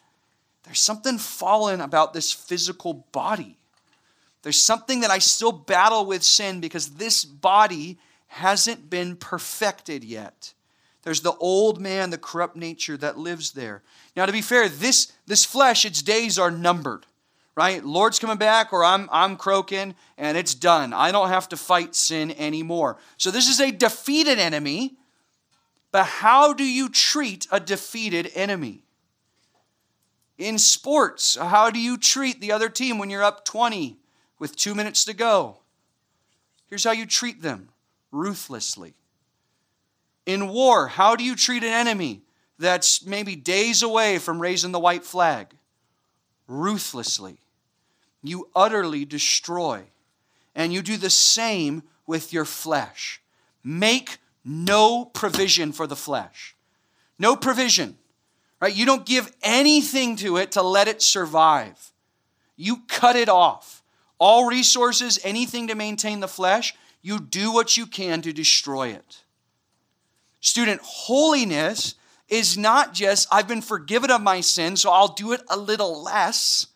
[0.65, 3.59] there's something fallen about this physical body.
[4.43, 10.55] There's something that I still battle with sin because this body hasn't been perfected yet.
[11.03, 13.83] There's the old man, the corrupt nature that lives there.
[14.17, 17.07] Now, to be fair, this, this flesh, its days are numbered,
[17.57, 17.85] right?
[17.85, 20.93] Lord's coming back, or I'm, I'm croaking, and it's done.
[20.93, 22.99] I don't have to fight sin anymore.
[23.17, 24.97] So, this is a defeated enemy,
[25.91, 28.85] but how do you treat a defeated enemy?
[30.39, 33.99] In sports, how do you treat the other team when you're up 20
[34.43, 35.59] with two minutes to go.
[36.67, 37.69] Here's how you treat them
[38.11, 38.95] ruthlessly.
[40.27, 42.23] In war, how do you treat an enemy
[42.59, 45.49] that's maybe days away from raising the white flag?
[46.47, 47.39] Ruthlessly.
[48.23, 49.85] You utterly destroy.
[50.55, 53.21] And you do the same with your flesh.
[53.65, 56.55] Make no provision for the flesh.
[57.19, 57.97] No provision.
[58.61, 58.75] Right?
[58.75, 61.93] You don't give anything to it to let it survive.
[62.57, 63.83] You cut it off
[64.23, 69.22] all resources, anything to maintain the flesh, you do what you can to destroy it.
[70.43, 71.95] Student, holiness
[72.29, 76.03] is not just, I've been forgiven of my sin, so I'll do it a little
[76.03, 76.67] less.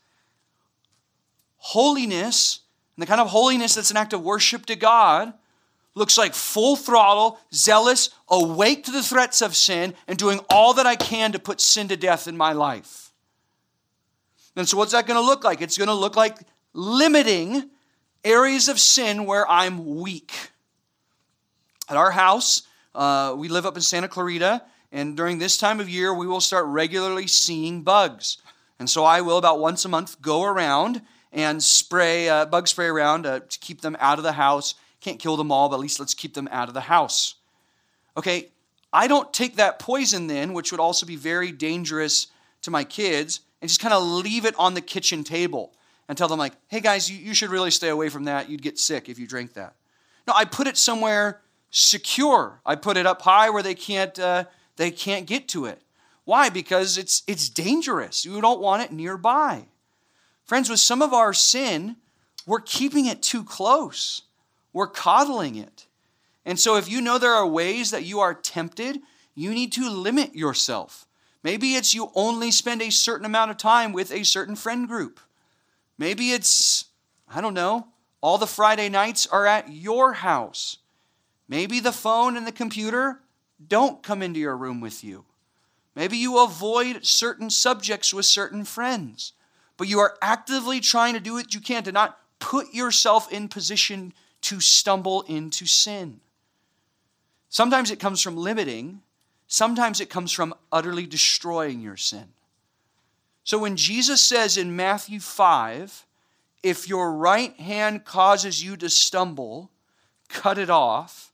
[1.57, 2.61] Holiness,
[2.96, 5.35] and the kind of holiness that's an act of worship to God,
[5.96, 10.87] looks like full throttle, zealous, awake to the threats of sin, and doing all that
[10.87, 13.11] I can to put sin to death in my life.
[14.55, 15.61] And so, what's that going to look like?
[15.61, 16.38] It's going to look like
[16.72, 17.68] limiting
[18.24, 20.33] areas of sin where I'm weak.
[21.88, 22.62] At our house,
[22.96, 26.40] uh, we live up in Santa Clarita, and during this time of year, we will
[26.40, 28.38] start regularly seeing bugs.
[28.78, 32.87] And so I will, about once a month, go around and spray, uh, bug spray
[32.87, 34.74] around uh, to keep them out of the house.
[35.00, 37.35] Can't kill them all, but at least let's keep them out of the house.
[38.16, 38.48] Okay,
[38.92, 42.28] I don't take that poison then, which would also be very dangerous
[42.62, 45.72] to my kids, and just kind of leave it on the kitchen table
[46.09, 48.48] and tell them, like, hey guys, you, you should really stay away from that.
[48.48, 49.74] You'd get sick if you drink that.
[50.26, 51.40] No, I put it somewhere
[51.77, 52.61] secure.
[52.65, 54.45] I put it up high where they can't, uh,
[54.77, 55.83] they can't get to it.
[56.25, 56.49] Why?
[56.49, 58.25] Because it's, it's dangerous.
[58.25, 59.67] You don't want it nearby.
[60.45, 61.97] Friends, with some of our sin,
[62.47, 64.23] we're keeping it too close.
[64.73, 65.87] We're coddling it.
[66.47, 69.01] And so, if you know there are ways that you are tempted,
[69.35, 71.07] you need to limit yourself.
[71.43, 75.21] Maybe it's you only spend a certain amount of time with a certain friend group.
[75.99, 76.87] Maybe it's,
[77.29, 77.89] I don't know,
[78.21, 80.79] all the Friday nights are at your house.
[81.48, 83.20] Maybe the phone and the computer
[83.66, 85.24] don't come into your room with you.
[85.94, 89.32] Maybe you avoid certain subjects with certain friends,
[89.76, 93.49] but you are actively trying to do what you can to not put yourself in
[93.49, 96.20] position to stumble into sin.
[97.49, 99.01] Sometimes it comes from limiting,
[99.47, 102.26] sometimes it comes from utterly destroying your sin.
[103.44, 106.05] So when Jesus says in Matthew 5,
[106.62, 109.70] if your right hand causes you to stumble,
[110.28, 111.26] cut it off,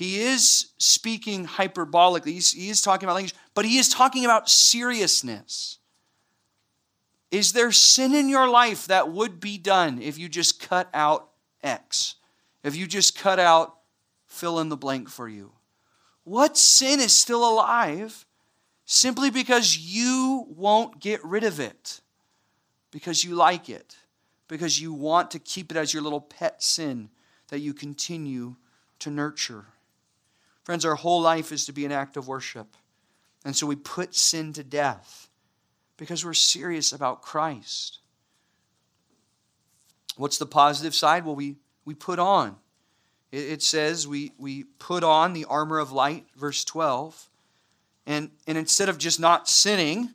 [0.00, 2.32] he is speaking hyperbolically.
[2.32, 5.76] He's, he is talking about language, but he is talking about seriousness.
[7.30, 11.28] Is there sin in your life that would be done if you just cut out
[11.62, 12.14] X?
[12.64, 13.76] If you just cut out
[14.26, 15.52] fill in the blank for you?
[16.24, 18.24] What sin is still alive
[18.86, 22.00] simply because you won't get rid of it.
[22.90, 23.96] because you like it,
[24.48, 27.10] because you want to keep it as your little pet sin
[27.48, 28.56] that you continue
[28.98, 29.66] to nurture.
[30.70, 32.76] Friends, our whole life is to be an act of worship.
[33.44, 35.28] And so we put sin to death
[35.96, 37.98] because we're serious about Christ.
[40.16, 41.24] What's the positive side?
[41.24, 42.54] Well, we, we put on.
[43.32, 47.28] It, it says we, we put on the armor of light, verse 12.
[48.06, 50.10] And, and instead of just not sinning,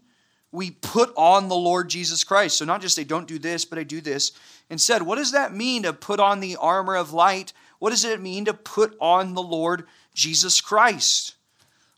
[0.54, 2.60] we put on the Lord Jesus Christ.
[2.60, 4.32] So not just say, don't do this, but I do this.
[4.70, 7.52] Instead, what does that mean to put on the armor of light?
[7.80, 9.86] What does it mean to put on the Lord
[10.16, 11.36] Jesus Christ?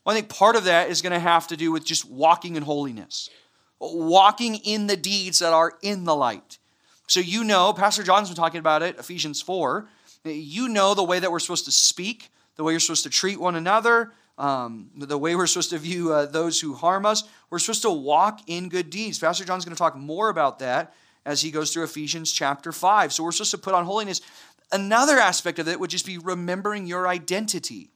[0.04, 2.56] Well, I think part of that is going to have to do with just walking
[2.56, 3.30] in holiness,
[3.80, 6.58] walking in the deeds that are in the light.
[7.06, 9.88] So you know, Pastor John's been talking about it, Ephesians 4.
[10.24, 13.40] You know the way that we're supposed to speak, the way you're supposed to treat
[13.40, 17.24] one another, um, the way we're supposed to view uh, those who harm us.
[17.50, 19.18] We're supposed to walk in good deeds.
[19.18, 20.94] Pastor John's going to talk more about that
[21.24, 23.12] as he goes through Ephesians chapter 5.
[23.12, 24.20] So we're supposed to put on holiness.
[24.70, 27.90] Another aspect of it would just be remembering your identity.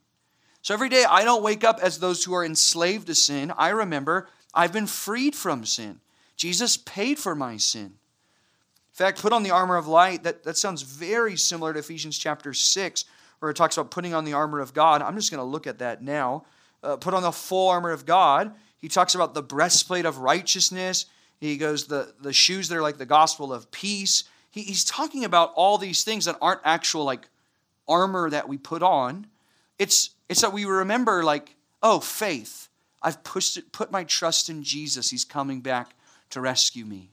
[0.62, 3.52] So every day I don't wake up as those who are enslaved to sin.
[3.56, 6.00] I remember I've been freed from sin.
[6.36, 7.86] Jesus paid for my sin.
[8.92, 10.22] In fact, put on the armor of light.
[10.22, 13.04] That, that sounds very similar to Ephesians chapter 6,
[13.38, 15.02] where it talks about putting on the armor of God.
[15.02, 16.44] I'm just going to look at that now.
[16.82, 18.54] Uh, put on the full armor of God.
[18.78, 21.06] He talks about the breastplate of righteousness.
[21.40, 24.24] He goes, the, the shoes that are like the gospel of peace.
[24.50, 27.28] He, he's talking about all these things that aren't actual like
[27.88, 29.26] armor that we put on.
[29.82, 32.68] It's, it's that we remember, like, oh, faith.
[33.02, 35.10] I've pushed it, put my trust in Jesus.
[35.10, 35.96] He's coming back
[36.30, 37.10] to rescue me.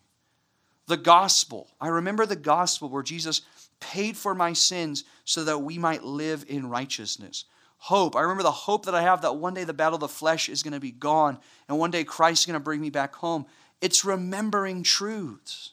[0.85, 1.67] The gospel.
[1.81, 3.41] I remember the gospel where Jesus
[3.79, 7.45] paid for my sins so that we might live in righteousness.
[7.77, 8.15] Hope.
[8.15, 10.47] I remember the hope that I have that one day the battle of the flesh
[10.47, 13.15] is going to be gone and one day Christ is going to bring me back
[13.15, 13.47] home.
[13.81, 15.71] It's remembering truths.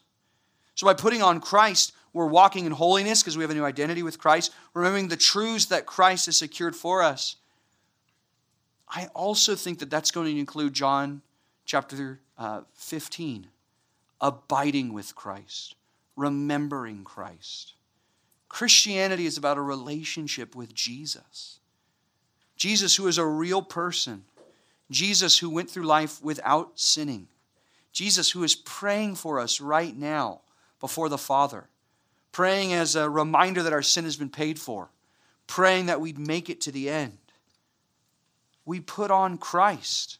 [0.76, 4.02] So by putting on Christ, we're walking in holiness because we have a new identity
[4.02, 7.36] with Christ, remembering the truths that Christ has secured for us.
[8.88, 11.20] I also think that that's going to include John
[11.66, 13.48] chapter uh, 15,
[14.18, 15.74] abiding with Christ,
[16.16, 17.74] remembering Christ.
[18.48, 21.58] Christianity is about a relationship with Jesus.
[22.56, 24.24] Jesus, who is a real person.
[24.90, 27.28] Jesus, who went through life without sinning.
[27.92, 30.40] Jesus, who is praying for us right now
[30.80, 31.68] before the Father.
[32.37, 34.91] Praying as a reminder that our sin has been paid for.
[35.47, 37.16] Praying that we'd make it to the end.
[38.66, 40.18] We put on Christ.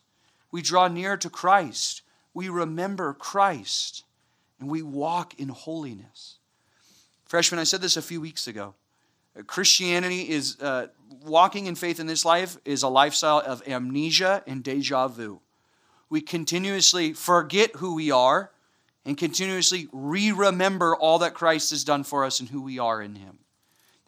[0.51, 2.01] We draw near to Christ.
[2.33, 4.05] We remember Christ.
[4.59, 6.39] And we walk in holiness.
[7.27, 8.73] Freshman, I said this a few weeks ago.
[9.47, 10.87] Christianity is uh,
[11.23, 15.43] walking in faith in this life is a lifestyle of amnesia and deja vu.
[16.09, 18.53] We continuously forget who we are
[19.07, 23.01] and continuously re remember all that Christ has done for us and who we are
[23.01, 23.39] in Him.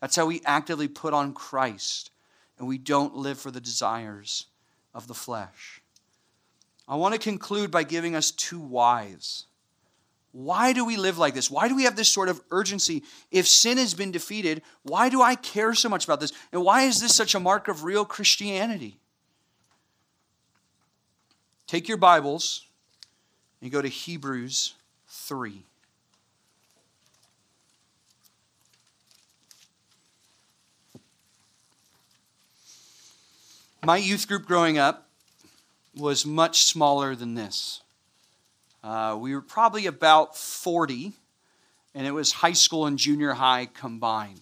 [0.00, 2.10] That's how we actively put on Christ
[2.58, 4.46] and we don't live for the desires
[4.92, 5.80] of the flesh.
[6.88, 9.44] I want to conclude by giving us two whys
[10.32, 11.50] why do we live like this?
[11.50, 13.02] Why do we have this sort of urgency?
[13.30, 16.32] If sin has been defeated, why do I care so much about this?
[16.52, 19.00] And why is this such a mark of real Christianity?
[21.66, 22.66] Take your Bibles
[23.62, 24.74] and go to Hebrews
[25.28, 25.62] 3.
[33.84, 35.06] My youth group growing up
[35.94, 37.82] was much smaller than this.
[38.82, 41.12] Uh, we were probably about 40,
[41.94, 44.40] and it was high school and junior high combined.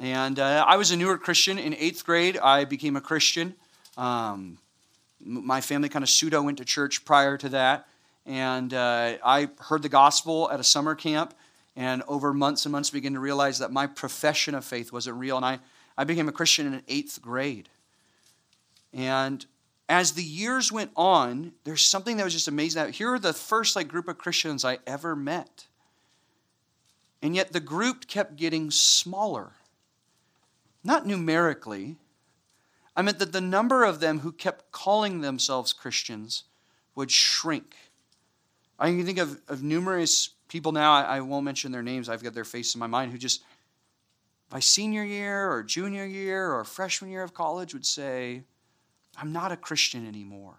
[0.00, 1.58] And uh, I was a newer Christian.
[1.58, 3.56] In eighth grade, I became a Christian.
[3.96, 4.58] Um,
[5.20, 7.88] my family kind of pseudo went to church prior to that.
[8.28, 11.32] And uh, I heard the gospel at a summer camp,
[11.74, 15.36] and over months and months began to realize that my profession of faith wasn't real.
[15.36, 15.60] And I,
[15.96, 17.70] I became a Christian in eighth grade.
[18.92, 19.46] And
[19.88, 22.92] as the years went on, there's something that was just amazing.
[22.92, 25.66] Here are the first like group of Christians I ever met.
[27.22, 29.52] And yet the group kept getting smaller.
[30.84, 31.96] Not numerically.
[32.94, 36.44] I meant that the number of them who kept calling themselves Christians
[36.94, 37.74] would shrink.
[38.78, 42.22] I can think of, of numerous people now, I, I won't mention their names, I've
[42.22, 43.42] got their face in my mind, who just
[44.50, 48.42] by senior year or junior year or freshman year of college would say,
[49.16, 50.56] I'm not a Christian anymore.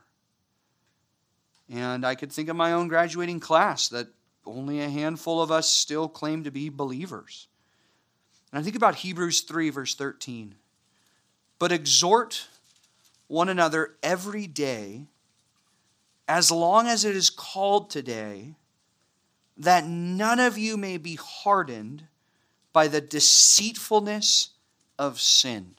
[1.70, 4.08] And I could think of my own graduating class that
[4.46, 7.48] only a handful of us still claim to be believers.
[8.52, 10.56] And I think about Hebrews 3, verse 13.
[11.60, 12.48] But exhort
[13.28, 15.06] one another every day,
[16.30, 18.54] as long as it is called today,
[19.58, 22.04] that none of you may be hardened
[22.72, 24.52] by the deceitfulness
[25.00, 25.74] of sin.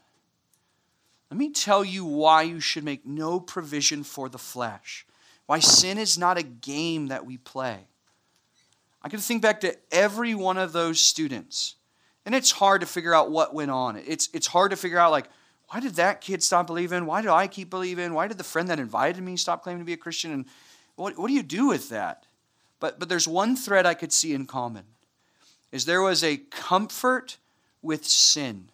[1.31, 5.07] Let me tell you why you should make no provision for the flesh.
[5.47, 7.87] Why sin is not a game that we play.
[9.03, 11.77] I can think back to every one of those students,
[12.27, 13.97] and it's hard to figure out what went on.
[13.97, 15.29] It's, it's hard to figure out, like,
[15.71, 17.07] why did that kid stop believing?
[17.07, 18.13] Why did I keep believing?
[18.13, 20.33] Why did the friend that invited me stop claiming to be a Christian?
[20.33, 20.47] And
[20.97, 22.27] what, what do you do with that?
[22.81, 24.85] But, but there's one thread I could see in common
[25.71, 27.37] is there was a comfort
[27.83, 28.71] with sin.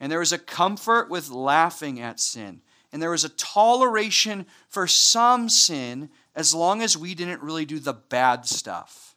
[0.00, 2.62] And there was a comfort with laughing at sin.
[2.92, 7.78] And there was a toleration for some sin as long as we didn't really do
[7.78, 9.14] the bad stuff.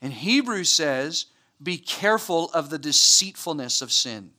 [0.00, 1.26] And Hebrews says,
[1.62, 4.30] be careful of the deceitfulness of sin.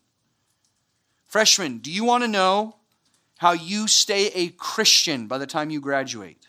[1.28, 2.78] Freshmen, do you want to know
[3.38, 6.47] how you stay a Christian by the time you graduate?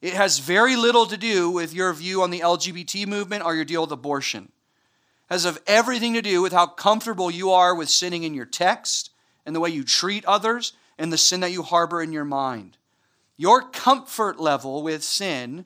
[0.00, 3.64] It has very little to do with your view on the LGBT movement or your
[3.64, 4.44] deal with abortion.
[4.44, 8.46] It has of everything to do with how comfortable you are with sinning in your
[8.46, 9.10] text
[9.46, 12.76] and the way you treat others and the sin that you harbor in your mind.
[13.36, 15.64] Your comfort level with sin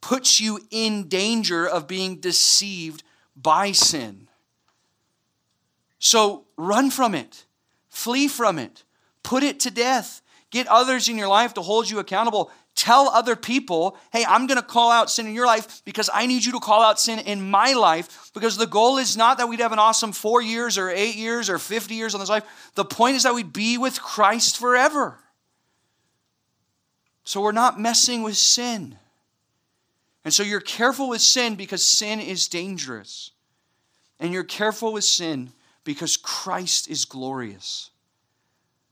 [0.00, 3.02] puts you in danger of being deceived
[3.36, 4.28] by sin.
[6.00, 7.44] So run from it,
[7.90, 8.82] flee from it,
[9.22, 10.22] put it to death.
[10.50, 12.50] Get others in your life to hold you accountable.
[12.74, 16.26] Tell other people, hey, I'm going to call out sin in your life because I
[16.26, 18.30] need you to call out sin in my life.
[18.34, 21.48] Because the goal is not that we'd have an awesome four years or eight years
[21.48, 22.44] or 50 years on this life.
[22.74, 25.18] The point is that we'd be with Christ forever.
[27.22, 28.96] So we're not messing with sin.
[30.24, 33.30] And so you're careful with sin because sin is dangerous.
[34.18, 35.52] And you're careful with sin
[35.84, 37.90] because Christ is glorious.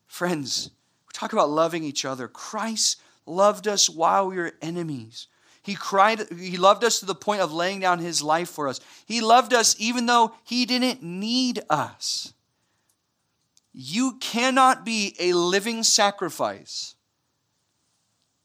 [0.06, 0.70] Friends,
[1.06, 2.28] we talk about loving each other.
[2.28, 5.26] Christ loved us while we were enemies.
[5.62, 8.80] He cried, he loved us to the point of laying down his life for us.
[9.04, 12.32] He loved us even though he didn't need us.
[13.72, 16.94] You cannot be a living sacrifice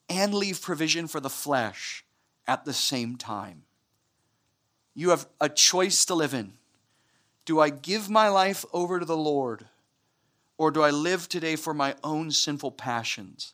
[0.08, 2.04] and leave provision for the flesh
[2.46, 3.62] at the same time.
[4.94, 6.52] You have a choice to live in.
[7.44, 9.66] Do I give my life over to the Lord,
[10.56, 13.52] or do I live today for my own sinful passions?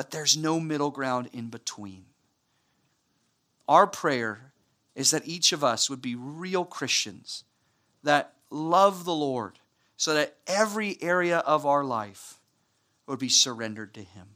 [0.00, 2.06] but there's no middle ground in between.
[3.68, 4.52] Our prayer
[4.94, 7.44] is that each of us would be real Christians
[8.02, 9.58] that love the Lord
[9.98, 12.38] so that every area of our life
[13.06, 14.26] would be surrendered to Him.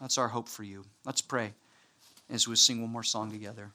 [0.00, 0.84] That's our hope for you.
[1.04, 1.52] Let's pray
[2.28, 3.70] as we sing one more song together.